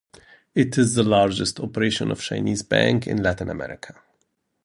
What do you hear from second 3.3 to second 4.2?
America.